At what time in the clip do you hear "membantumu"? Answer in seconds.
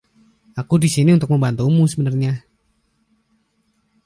1.31-1.83